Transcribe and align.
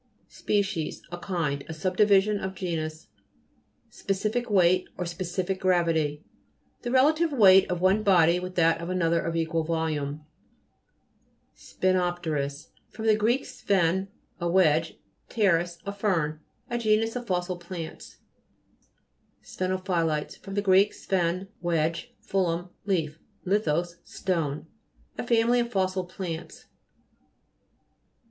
SPECIES 0.29 1.03
A 1.11 1.19
kind; 1.19 1.63
a 1.69 1.75
subdivision 1.75 2.39
of 2.39 2.55
genus. 2.55 3.09
SPECIFIC 3.91 4.49
"WEIGHT, 4.49 4.87
or 4.97 5.05
SPECIFIC 5.05 5.59
GRA 5.59 5.83
VITY 5.83 6.23
The 6.81 6.89
relative 6.89 7.31
weight 7.31 7.69
of 7.69 7.81
one 7.81 8.01
body 8.01 8.39
with 8.39 8.55
that 8.55 8.81
of 8.81 8.89
another 8.89 9.21
of 9.21 9.35
equal 9.35 9.63
volume. 9.63 10.25
Sp;Eifo'pTERis 11.53 12.69
fr. 12.89 13.13
gr. 13.13 13.29
sphen, 13.43 14.07
a 14.39 14.49
wedge, 14.49 14.97
pteris, 15.29 15.77
a 15.85 15.93
fern. 15.93 16.39
A 16.67 16.79
genus 16.79 17.15
of 17.15 17.27
fossil 17.27 17.57
plants. 17.57 18.17
SPHE'NOPHT'LLITES 19.43 20.37
fr. 20.37 20.51
gr. 20.61 20.75
sphen, 20.93 21.47
wedge, 21.61 22.15
phullon, 22.19 22.69
leaf, 22.85 23.19
lithos, 23.45 23.97
stone. 24.03 24.65
A 25.19 25.27
family 25.27 25.59
of 25.59 25.71
fossil 25.71 26.05
plants. 26.05 26.65